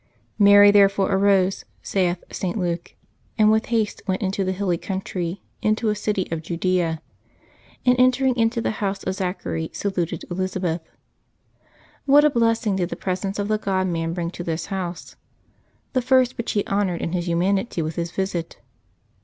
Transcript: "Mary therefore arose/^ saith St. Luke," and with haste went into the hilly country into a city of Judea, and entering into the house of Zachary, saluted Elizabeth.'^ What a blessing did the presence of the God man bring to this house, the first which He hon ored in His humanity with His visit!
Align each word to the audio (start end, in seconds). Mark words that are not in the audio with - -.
"Mary 0.49 0.71
therefore 0.71 1.11
arose/^ 1.11 1.63
saith 1.83 2.23
St. 2.31 2.57
Luke," 2.57 2.95
and 3.37 3.51
with 3.51 3.67
haste 3.67 4.01
went 4.07 4.23
into 4.23 4.43
the 4.43 4.51
hilly 4.51 4.79
country 4.79 5.43
into 5.61 5.89
a 5.89 5.95
city 5.95 6.27
of 6.31 6.41
Judea, 6.41 7.03
and 7.85 7.95
entering 7.99 8.35
into 8.35 8.61
the 8.61 8.71
house 8.81 9.03
of 9.03 9.13
Zachary, 9.13 9.69
saluted 9.73 10.23
Elizabeth.'^ 10.31 10.81
What 12.07 12.25
a 12.25 12.31
blessing 12.31 12.77
did 12.77 12.89
the 12.89 12.95
presence 12.95 13.37
of 13.37 13.47
the 13.47 13.59
God 13.59 13.85
man 13.85 14.13
bring 14.15 14.31
to 14.31 14.43
this 14.43 14.65
house, 14.73 15.17
the 15.93 16.01
first 16.01 16.35
which 16.35 16.53
He 16.53 16.63
hon 16.65 16.87
ored 16.87 16.99
in 16.99 17.11
His 17.11 17.27
humanity 17.27 17.83
with 17.83 17.95
His 17.95 18.09
visit! 18.09 18.57